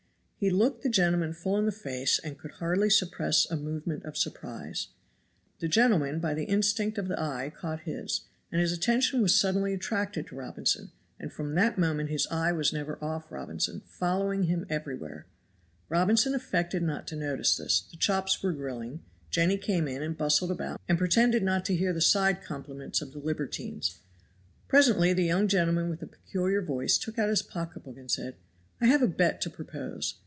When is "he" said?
0.41-0.49